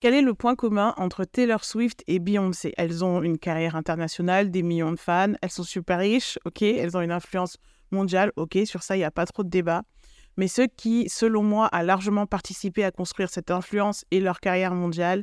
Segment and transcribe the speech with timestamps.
[0.00, 2.72] Quel est le point commun entre Taylor Swift et Beyoncé?
[2.78, 6.96] Elles ont une carrière internationale, des millions de fans, elles sont super riches, ok, elles
[6.96, 7.58] ont une influence
[7.90, 9.82] mondiale, ok, sur ça, il n'y a pas trop de débat.
[10.38, 14.74] Mais ce qui, selon moi, a largement participé à construire cette influence et leur carrière
[14.74, 15.22] mondiale,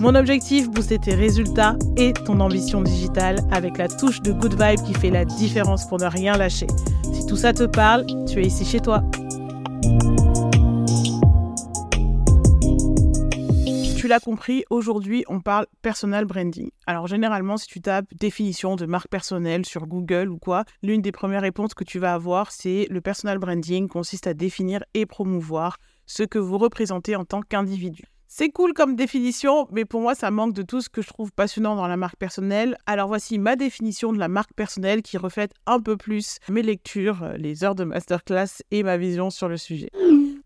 [0.00, 4.82] Mon objectif, booster tes résultats et ton ambition digitale avec la touche de good vibe
[4.82, 6.68] qui fait la différence pour ne rien lâcher.
[7.12, 9.02] Si tout ça te parle, tu es ici chez toi.
[13.98, 16.70] Tu l'as compris, aujourd'hui on parle personal branding.
[16.86, 21.12] Alors généralement si tu tapes définition de marque personnelle sur Google ou quoi, l'une des
[21.12, 25.76] premières réponses que tu vas avoir c'est le personal branding consiste à définir et promouvoir
[26.06, 28.04] ce que vous représentez en tant qu'individu.
[28.32, 31.32] C'est cool comme définition, mais pour moi, ça manque de tout ce que je trouve
[31.32, 32.78] passionnant dans la marque personnelle.
[32.86, 37.24] Alors voici ma définition de la marque personnelle qui reflète un peu plus mes lectures,
[37.24, 39.90] euh, les heures de masterclass et ma vision sur le sujet.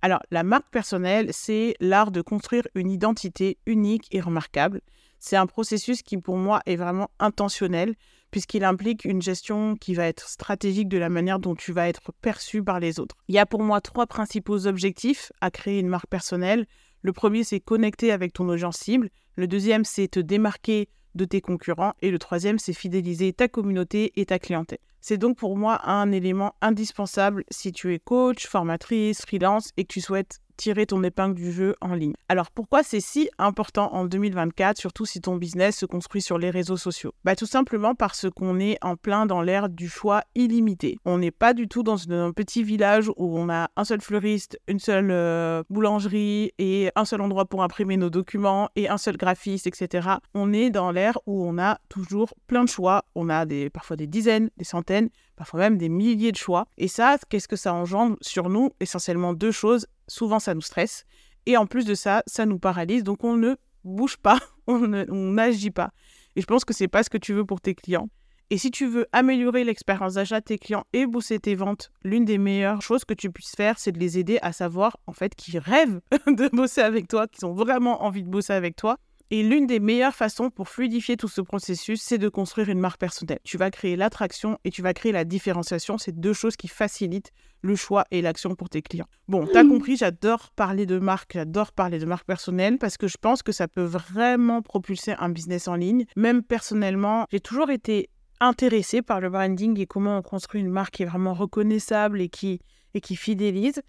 [0.01, 4.81] Alors, la marque personnelle, c'est l'art de construire une identité unique et remarquable.
[5.19, 7.97] C'est un processus qui, pour moi, est vraiment intentionnel,
[8.31, 12.13] puisqu'il implique une gestion qui va être stratégique de la manière dont tu vas être
[12.23, 13.17] perçu par les autres.
[13.29, 16.67] Il y a pour moi trois principaux objectifs à créer une marque personnelle.
[17.05, 19.11] Le premier, c'est connecter avec ton audience cible.
[19.37, 21.93] Le deuxième, c'est te démarquer de tes concurrents.
[22.01, 24.79] Et le troisième, c'est fidéliser ta communauté et ta clientèle.
[25.03, 29.93] C'est donc pour moi un élément indispensable si tu es coach, formatrice, freelance et que
[29.93, 32.15] tu souhaites tirer ton épingle du jeu en ligne.
[32.29, 36.51] Alors pourquoi c'est si important en 2024, surtout si ton business se construit sur les
[36.51, 37.13] réseaux sociaux?
[37.25, 40.99] Bah tout simplement parce qu'on est en plein dans l'ère du choix illimité.
[41.05, 44.59] On n'est pas du tout dans un petit village où on a un seul fleuriste,
[44.69, 49.17] une seule euh, boulangerie et un seul endroit pour imprimer nos documents et un seul
[49.17, 50.09] graphiste, etc.
[50.35, 53.05] On est dans l'ère où on a toujours plein de choix.
[53.14, 56.67] On a des, parfois des dizaines, des centaines, parfois même des milliers de choix.
[56.78, 58.70] Et ça, qu'est-ce que ça engendre sur nous?
[58.80, 61.05] Essentiellement deux choses souvent ça nous stresse.
[61.46, 63.05] Et en plus de ça, ça nous paralyse.
[63.05, 64.78] Donc on ne bouge pas, on
[65.08, 65.90] n'agit pas.
[66.36, 68.08] Et je pense que c'est pas ce que tu veux pour tes clients.
[68.50, 72.24] Et si tu veux améliorer l'expérience d'achat de tes clients et booster tes ventes, l'une
[72.24, 75.34] des meilleures choses que tu puisses faire, c'est de les aider à savoir en fait
[75.34, 78.98] qu'ils rêvent de bosser avec toi, qu'ils ont vraiment envie de bosser avec toi
[79.34, 83.00] et l'une des meilleures façons pour fluidifier tout ce processus, c'est de construire une marque
[83.00, 83.40] personnelle.
[83.42, 85.98] Tu vas créer l'attraction et tu vas créer la différenciation.
[85.98, 89.08] C'est deux choses qui facilitent le choix et l'action pour tes clients.
[89.27, 93.08] Bon, tu as compris, j'adore parler de marque, j'adore parler de marque personnelle parce que
[93.08, 96.05] je pense que ça peut vraiment propulser un business en ligne.
[96.14, 100.95] Même personnellement, j'ai toujours été intéressée par le branding et comment on construit une marque
[100.95, 102.61] qui est vraiment reconnaissable et qui,
[102.95, 103.83] et qui fidélise.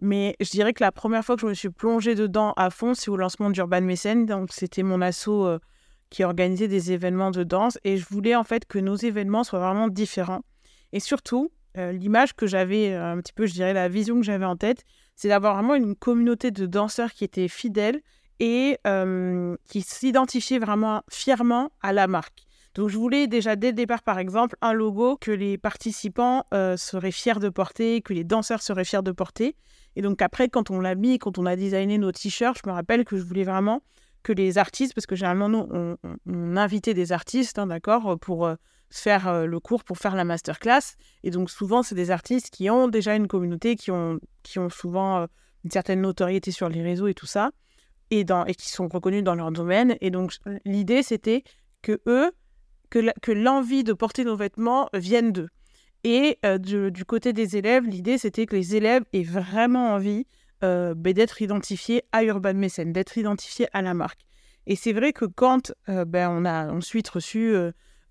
[0.00, 2.94] Mais je dirais que la première fois que je me suis plongée dedans à fond,
[2.94, 4.26] c'est au lancement d'Urban Mécène.
[4.26, 5.58] Donc, c'était mon asso euh,
[6.10, 7.78] qui organisait des événements de danse.
[7.84, 10.42] Et je voulais en fait que nos événements soient vraiment différents.
[10.92, 14.22] Et surtout, euh, l'image que j'avais, euh, un petit peu, je dirais, la vision que
[14.22, 18.00] j'avais en tête, c'est d'avoir vraiment une communauté de danseurs qui étaient fidèles
[18.40, 18.78] et
[19.68, 22.42] qui s'identifiaient vraiment fièrement à la marque.
[22.74, 27.12] Donc je voulais déjà dès le départ, par exemple, un logo que les participants seraient
[27.12, 29.54] fiers de porter, que les danseurs seraient fiers de porter.
[29.96, 32.74] Et donc après, quand on l'a mis, quand on a designé nos t-shirts, je me
[32.74, 33.82] rappelle que je voulais vraiment
[34.22, 38.54] que les artistes, parce que généralement, nous, on, invitait des artistes, hein, d'accord, pour euh,
[38.90, 40.96] faire euh, le cours, pour faire la masterclass.
[41.24, 44.70] Et donc souvent, c'est des artistes qui ont déjà une communauté, qui ont, qui ont
[44.70, 45.26] souvent euh,
[45.64, 47.50] une certaine notoriété sur les réseaux et tout ça,
[48.10, 49.96] et, et qui sont reconnus dans leur domaine.
[50.00, 51.42] Et donc l'idée, c'était
[51.82, 52.30] que eux,
[52.90, 55.48] que l'envie de porter nos vêtements vienne d'eux.
[56.04, 60.26] Et euh, du, côté des élèves, l'idée, c'était que les élèves aient vraiment envie
[60.64, 64.20] euh, ben, d'être identifiés à Urban Mécène, d'être identifiés à la marque.
[64.66, 67.54] Et c'est vrai que quand euh, ben, on a ensuite reçu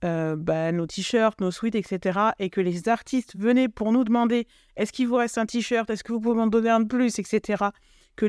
[0.01, 4.91] ben, nos t-shirts, nos suites, etc., et que les artistes venaient pour nous demander est-ce
[4.91, 7.65] qu'il vous reste un t-shirt, est-ce que vous pouvez m'en donner un de plus, etc.,
[8.15, 8.27] que,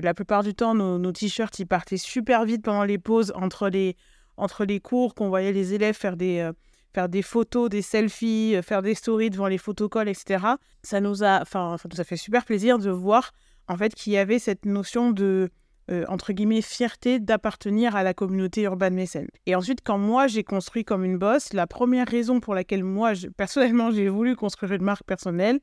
[0.00, 4.80] la plupart du temps, nos, t-shirts, ils partaient super vite pendant les pauses entre les
[4.80, 6.50] cours, qu'on voyait les élèves faire des
[6.94, 10.44] faire des photos, des selfies, euh, faire des stories devant les photocalls, etc.
[10.82, 13.32] Ça nous a, enfin, ça fait super plaisir de voir
[13.68, 15.50] en fait qu'il y avait cette notion de
[15.90, 19.28] euh, entre guillemets fierté d'appartenir à la communauté urbaine mécène.
[19.44, 23.12] Et ensuite, quand moi j'ai construit comme une bosse, la première raison pour laquelle moi
[23.36, 25.60] personnellement j'ai voulu construire une marque personnelle,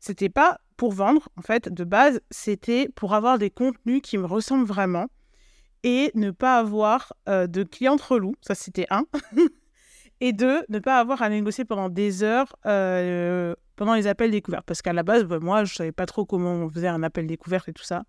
[0.00, 4.24] c'était pas pour vendre en fait de base, c'était pour avoir des contenus qui me
[4.24, 5.08] ressemblent vraiment
[5.82, 8.34] et ne pas avoir euh, de clientes relou.
[8.40, 9.04] Ça, c'était un.
[10.20, 14.64] et deux, ne pas avoir à négocier pendant des heures euh, pendant les appels découverts.
[14.64, 17.26] Parce qu'à la base, bah, moi, je savais pas trop comment on faisait un appel
[17.26, 18.04] découverte et tout ça.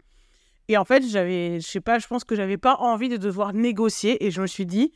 [0.68, 3.54] Et en fait, j'avais, je sais pas, je pense que j'avais pas envie de devoir
[3.54, 4.26] négocier.
[4.26, 4.92] Et je me suis dit,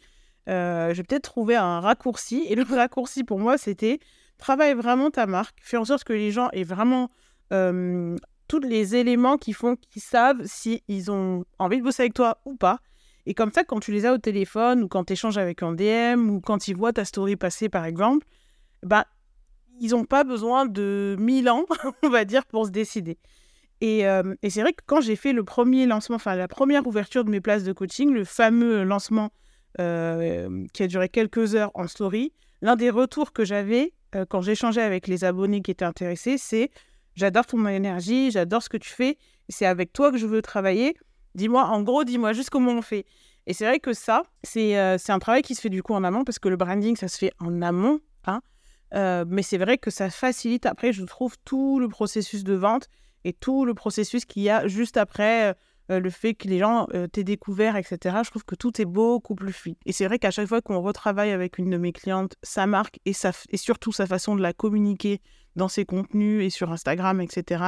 [0.49, 2.45] euh, je vais peut-être trouver un raccourci.
[2.49, 3.99] Et le raccourci pour moi, c'était
[4.37, 7.09] travaille vraiment ta marque, fais en sorte que les gens aient vraiment
[8.47, 12.39] tous les éléments qui font qu'ils savent s'ils ils ont envie de bosser avec toi
[12.45, 12.79] ou pas.
[13.25, 15.73] Et comme ça, quand tu les as au téléphone ou quand tu échanges avec un
[15.73, 18.25] DM ou quand ils voient ta story passer, par exemple,
[18.83, 19.07] bah,
[19.79, 21.65] ils n'ont pas besoin de 1000 ans,
[22.03, 23.17] on va dire, pour se décider.
[23.81, 26.87] Et, euh, et c'est vrai que quand j'ai fait le premier lancement, enfin la première
[26.87, 29.31] ouverture de mes places de coaching, le fameux lancement
[29.81, 32.31] euh, qui a duré quelques heures en story,
[32.61, 36.71] l'un des retours que j'avais euh, quand j'échangeais avec les abonnés qui étaient intéressés, c'est
[37.15, 39.17] j'adore ton énergie, j'adore ce que tu fais,
[39.49, 40.95] c'est avec toi que je veux travailler.
[41.35, 43.05] Dis-moi, en gros, dis-moi juste comment on fait.
[43.45, 46.03] Et c'est vrai que ça, c'est euh, un travail qui se fait du coup en
[46.03, 47.99] amont, parce que le branding, ça se fait en amont.
[48.25, 48.41] Hein.
[48.93, 52.87] Euh, mais c'est vrai que ça facilite après, je trouve, tout le processus de vente
[53.23, 55.55] et tout le processus qu'il y a juste après
[55.91, 58.17] euh, le fait que les gens t'aient découvert, etc.
[58.23, 59.77] Je trouve que tout est beaucoup plus fluide.
[59.85, 62.99] Et c'est vrai qu'à chaque fois qu'on retravaille avec une de mes clientes, sa marque
[63.05, 65.21] et, sa, et surtout sa façon de la communiquer
[65.55, 67.63] dans ses contenus et sur Instagram, etc.,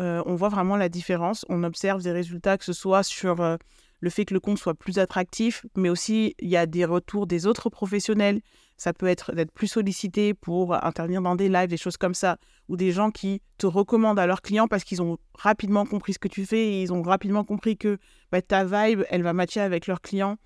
[0.00, 1.44] euh, on voit vraiment la différence.
[1.48, 3.56] On observe des résultats, que ce soit sur euh,
[4.00, 7.26] le fait que le compte soit plus attractif, mais aussi il y a des retours
[7.26, 8.40] des autres professionnels.
[8.76, 12.38] Ça peut être d'être plus sollicité pour intervenir dans des lives, des choses comme ça,
[12.68, 16.20] ou des gens qui te recommandent à leurs clients parce qu'ils ont rapidement compris ce
[16.20, 17.98] que tu fais et ils ont rapidement compris que
[18.30, 20.36] bah, ta vibe, elle va matcher avec leurs clients.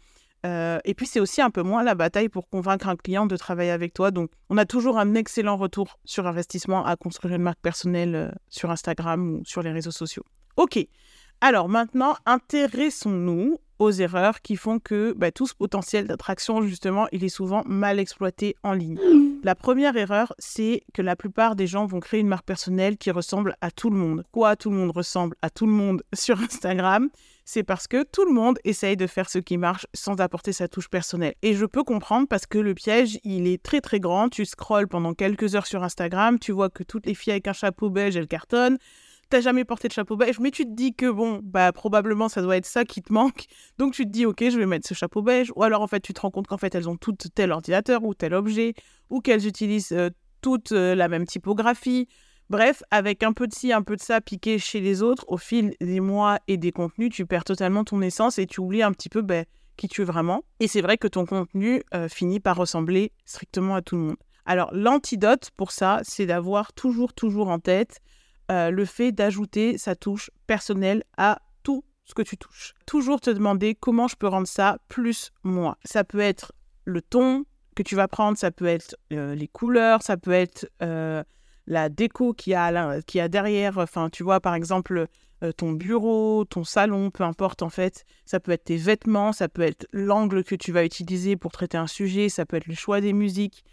[0.44, 3.36] Euh, et puis, c'est aussi un peu moins la bataille pour convaincre un client de
[3.36, 4.10] travailler avec toi.
[4.10, 8.30] Donc, on a toujours un excellent retour sur investissement à construire une marque personnelle euh,
[8.48, 10.24] sur Instagram ou sur les réseaux sociaux.
[10.56, 10.78] OK.
[11.40, 17.24] Alors maintenant, intéressons-nous aux erreurs qui font que bah, tout ce potentiel d'attraction, justement, il
[17.24, 18.98] est souvent mal exploité en ligne.
[19.44, 23.10] La première erreur, c'est que la plupart des gens vont créer une marque personnelle qui
[23.10, 24.24] ressemble à tout le monde.
[24.30, 27.08] Quoi, tout le monde ressemble à tout le monde sur Instagram?
[27.44, 30.68] C'est parce que tout le monde essaye de faire ce qui marche sans apporter sa
[30.68, 31.34] touche personnelle.
[31.42, 34.28] Et je peux comprendre parce que le piège, il est très très grand.
[34.28, 37.52] Tu scrolles pendant quelques heures sur Instagram, tu vois que toutes les filles avec un
[37.52, 38.78] chapeau beige, elles cartonnent.
[39.32, 42.42] T'as jamais porté de chapeau beige, mais tu te dis que bon, bah probablement ça
[42.42, 43.46] doit être ça qui te manque.
[43.78, 45.50] Donc tu te dis, ok, je vais mettre ce chapeau beige.
[45.56, 48.04] Ou alors en fait, tu te rends compte qu'en fait, elles ont toutes tel ordinateur
[48.04, 48.74] ou tel objet,
[49.08, 50.10] ou qu'elles utilisent euh,
[50.42, 52.08] toutes euh, la même typographie
[52.50, 55.38] Bref, avec un peu de ci, un peu de ça piqué chez les autres, au
[55.38, 58.92] fil des mois et des contenus, tu perds totalement ton essence et tu oublies un
[58.92, 59.46] petit peu ben,
[59.78, 60.42] qui tu es vraiment.
[60.60, 64.16] Et c'est vrai que ton contenu euh, finit par ressembler strictement à tout le monde.
[64.44, 68.02] Alors, l'antidote pour ça, c'est d'avoir toujours, toujours en tête
[68.52, 72.74] euh, le fait d'ajouter sa touche personnelle à tout ce que tu touches.
[72.86, 75.78] Toujours te demander comment je peux rendre ça plus moi.
[75.84, 76.52] Ça peut être
[76.84, 77.44] le ton
[77.74, 80.66] que tu vas prendre, ça peut être euh, les couleurs, ça peut être
[81.68, 83.78] la déco qu'il y a, qui a derrière.
[83.78, 85.08] Enfin, tu vois, par exemple,
[85.42, 88.04] euh, ton bureau, ton salon, peu importe en fait.
[88.24, 91.76] Ça peut être tes vêtements, ça peut être l'angle que tu vas utiliser pour traiter
[91.76, 93.64] un sujet, ça peut être le choix des musiques.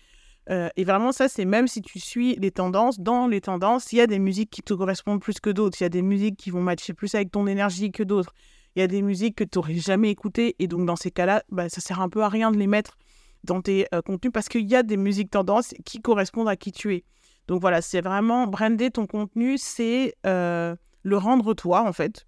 [0.50, 3.98] Euh, et vraiment, ça, c'est même si tu suis les tendances, dans les tendances, il
[3.98, 5.78] y a des musiques qui te correspondent plus que d'autres.
[5.80, 8.34] Il y a des musiques qui vont matcher plus avec ton énergie que d'autres.
[8.76, 10.56] Il y a des musiques que tu n'aurais jamais écoutées.
[10.60, 12.98] Et donc, dans ces cas-là, bah, ça sert un peu à rien de les mettre
[13.44, 16.72] dans tes euh, contenus parce qu'il y a des musiques tendances qui correspondent à qui
[16.72, 17.04] tu es.
[17.48, 22.28] Donc voilà, c'est vraiment brander ton contenu, c'est euh, le rendre toi en fait.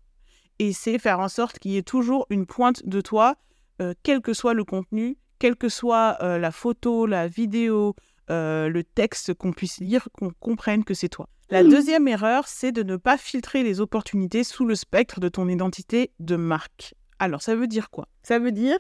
[0.58, 3.36] Et c'est faire en sorte qu'il y ait toujours une pointe de toi,
[4.04, 7.96] quel que soit le contenu, quelle que soit la photo, la vidéo,
[8.30, 11.28] le texte qu'on puisse lire, qu'on comprenne que c'est toi.
[11.50, 15.50] La deuxième erreur, c'est de ne pas filtrer les opportunités sous le spectre de ton
[15.50, 16.96] identité de marque.
[17.20, 18.08] Alors, ça veut dire quoi?
[18.24, 18.78] Ça veut dire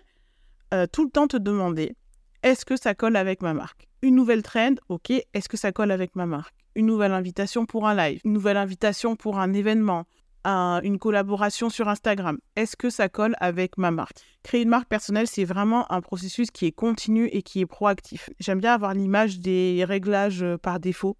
[0.91, 1.95] tout le temps te demander
[2.43, 3.87] est-ce que ça colle avec ma marque?
[4.01, 6.55] Une nouvelle trend, ok, est-ce que ça colle avec ma marque?
[6.73, 10.05] Une nouvelle invitation pour un live, une nouvelle invitation pour un événement,
[10.45, 14.17] une collaboration sur Instagram, est-ce que ça colle avec ma marque?
[14.43, 18.29] Créer une marque personnelle, c'est vraiment un processus qui est continu et qui est proactif.
[18.39, 21.17] J'aime bien avoir l'image des réglages euh, par défaut.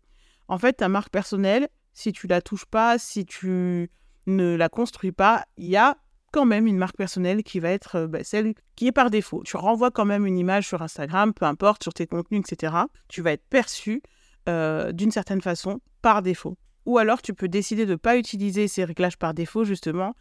[0.48, 3.90] En fait, ta marque personnelle, si tu la touches pas, si tu
[4.28, 5.98] ne la construis pas, il y a
[6.32, 9.44] quand même une marque personnelle qui va être euh, bah, celle qui est par défaut.
[9.44, 12.74] Tu renvoies quand même une image sur Instagram, peu importe, sur tes contenus, etc.
[13.08, 14.01] Tu vas être perçu
[14.50, 16.58] euh, d'une certaine façon par défaut.
[16.86, 20.16] Ou alors tu peux décider de ne pas utiliser ces réglages par défaut, justement,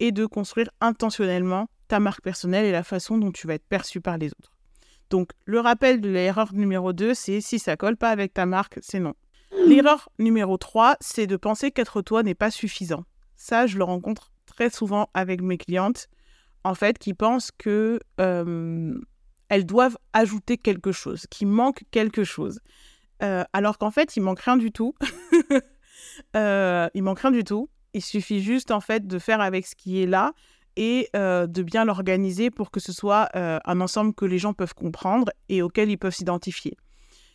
[0.00, 4.00] et de construire intentionnellement ta marque personnelle et la façon dont tu vas être perçu
[4.00, 4.52] par les autres.
[5.10, 8.78] Donc, le rappel de l'erreur numéro 2, c'est si ça colle pas avec ta marque,
[8.82, 9.14] c'est non.
[9.66, 13.04] L'erreur numéro 3, c'est de penser qu'être toi n'est pas suffisant.
[13.36, 16.08] Ça, je le rencontre très souvent avec mes clientes.
[16.64, 18.00] en fait, qui pensent que
[19.48, 22.58] elles doivent ajouter quelque chose, qu'il manque quelque chose.
[23.20, 24.94] alors qu'en fait, il manque rien du tout.
[26.34, 27.68] il manque rien du tout.
[27.94, 30.32] Il suffit juste en fait de faire avec ce qui est là
[30.76, 35.32] et de bien l'organiser pour que ce soit un ensemble que les gens peuvent comprendre
[35.48, 36.76] et auquel ils peuvent s'identifier.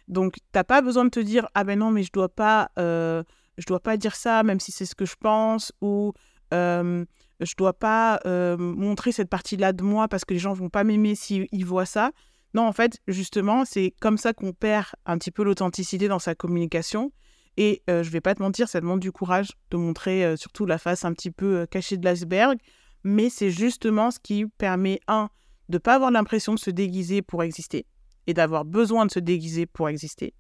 [0.08, 2.70] Donc, tu n'as pas besoin de te dire ah ben non mais je dois pas
[2.78, 6.14] je dois pas dire ça même si c'est ce que je pense ou
[6.52, 7.06] je
[7.40, 8.20] je dois pas
[8.58, 12.12] montrer cette partie-là de moi parce que les gens vont pas m'aimer s'ils voient ça.
[12.54, 16.36] Non, en fait, justement, c'est comme ça qu'on perd un petit peu l'authenticité dans sa
[16.36, 17.12] communication.
[17.58, 21.04] Et je vais pas te mentir, ça demande du courage de montrer surtout la face
[21.06, 22.58] un petit peu cachée de l'iceberg.
[23.04, 25.30] Mais c'est justement ce qui permet, un,
[25.70, 27.86] de pas avoir l'impression de se déguiser pour exister
[28.28, 30.34] et d'avoir besoin de se déguiser pour exister.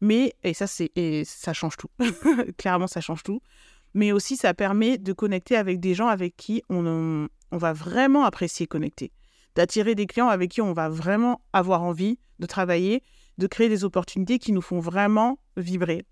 [0.00, 1.90] Mais, et ça, c'est, et ça change tout.
[2.58, 3.40] Clairement, ça change tout.
[3.94, 8.24] Mais aussi, ça permet de connecter avec des gens avec qui on, on va vraiment
[8.24, 9.12] apprécier connecter.
[9.56, 13.02] D'attirer des clients avec qui on va vraiment avoir envie de travailler,
[13.38, 16.06] de créer des opportunités qui nous font vraiment vibrer.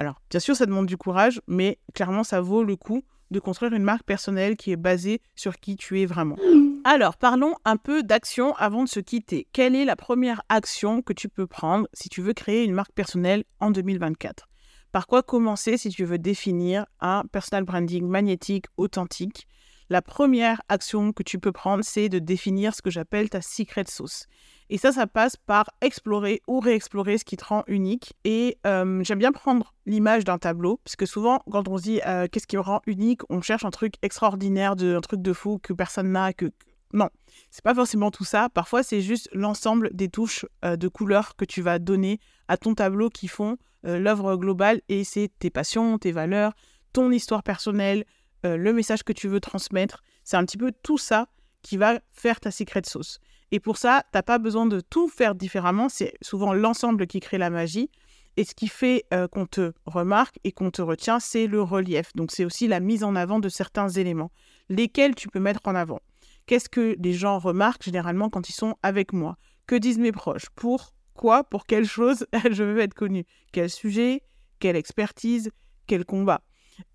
[0.00, 3.74] Alors, bien sûr, ça demande du courage, mais clairement, ça vaut le coup de construire
[3.74, 6.36] une marque personnelle qui est basée sur qui tu es vraiment.
[6.84, 9.46] Alors, parlons un peu d'action avant de se quitter.
[9.52, 12.92] Quelle est la première action que tu peux prendre si tu veux créer une marque
[12.92, 14.48] personnelle en 2024
[14.90, 19.46] Par quoi commencer si tu veux définir un personal branding magnétique, authentique?
[19.90, 23.82] La première action que tu peux prendre, c'est de définir ce que j'appelle ta secret
[23.88, 24.26] sauce.
[24.68, 28.14] Et ça, ça passe par explorer ou réexplorer ce qui te rend unique.
[28.22, 32.00] Et euh, j'aime bien prendre l'image d'un tableau, parce que souvent, quand on se dit
[32.06, 35.58] euh, qu'est-ce qui me rend unique, on cherche un truc extraordinaire, un truc de fou
[35.60, 36.52] que personne n'a, que,
[36.94, 37.08] non,
[37.50, 38.48] c'est pas forcément tout ça.
[38.48, 42.76] Parfois, c'est juste l'ensemble des touches euh, de couleurs que tu vas donner à ton
[42.76, 46.52] tableau qui font l'œuvre globale et c'est tes passions, tes valeurs,
[46.92, 48.04] ton histoire personnelle,
[48.44, 50.02] euh, le message que tu veux transmettre.
[50.24, 51.28] C'est un petit peu tout ça
[51.62, 53.18] qui va faire ta secret sauce.
[53.52, 55.88] Et pour ça, t'as pas besoin de tout faire différemment.
[55.88, 57.90] C'est souvent l'ensemble qui crée la magie.
[58.36, 62.12] Et ce qui fait qu'on te remarque et qu'on te retient, c'est le relief.
[62.14, 64.30] Donc c'est aussi la mise en avant de certains éléments,
[64.68, 66.00] lesquels tu peux mettre en avant?
[66.46, 69.36] Qu'est-ce que les gens remarquent généralement quand ils sont avec moi?
[69.66, 70.48] Que disent mes proches?
[70.56, 71.44] Pour quoi?
[71.44, 72.26] Pour quelle chose?
[72.50, 74.22] Je veux être connue Quel sujet?
[74.58, 75.50] Quelle expertise?
[75.86, 76.42] Quel combat?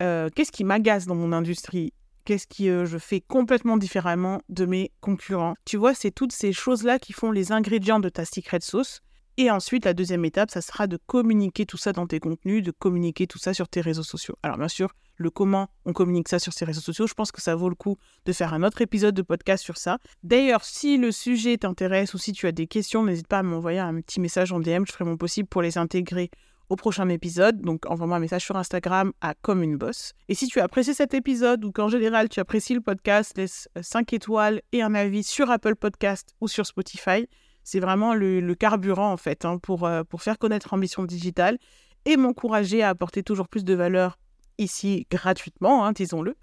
[0.01, 1.94] Euh, Qu'est-ce qui m'agace dans mon industrie?
[2.25, 5.56] Qu'est-ce que euh, je fais complètement différemment de mes concurrents?
[5.65, 9.01] Tu vois, c'est toutes ces choses-là qui font les ingrédients de ta secret sauce.
[9.38, 12.72] Et ensuite, la deuxième étape, ça sera de communiquer tout ça dans tes contenus, de
[12.72, 14.36] communiquer tout ça sur tes réseaux sociaux.
[14.44, 17.42] Alors bien sûr, le comment on communique ça sur ces réseaux sociaux, je pense que
[17.42, 19.98] ça vaut le coup de faire un autre épisode de podcast sur ça.
[20.24, 23.80] D'ailleurs, si le sujet t'intéresse ou si tu as des questions, n'hésite pas à m'envoyer
[23.80, 26.32] un petit message en DM, je ferai mon possible pour les intégrer
[26.69, 27.62] au prochain épisode.
[27.62, 30.13] Donc envoie-moi un message sur Instagram à comme une boss.
[30.29, 33.67] Et si tu as apprécié cet épisode ou qu'en général tu apprécies le podcast, laisse
[33.79, 37.27] 5 étoiles et un avis sur Apple Podcast ou sur Spotify
[37.65, 41.57] c'est vraiment le, carburant en fait hein, pour, euh, pour faire connaître Ambition Digitale
[42.05, 44.17] et m'encourager à apporter toujours plus de valeur
[44.57, 46.36] ici gratuitement, hein, disons-le.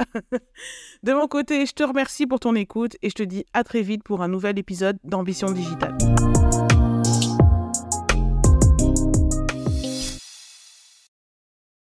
[1.03, 3.81] de mon côté, je te remercie pour ton écoute et je te dis à très
[3.81, 5.97] vite pour un nouvel épisode d'Ambition Digitale.